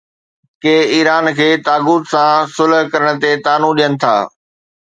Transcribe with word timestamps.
ڪي 0.61 0.75
Iran 0.93 1.25
کي 1.37 1.49
طاغوت 1.67 2.03
سان 2.11 2.33
صلح 2.55 2.81
ڪرڻ 2.91 3.13
تي 3.21 3.31
طعنو 3.45 3.69
ڏين 3.77 3.93
ٿا. 4.01 4.15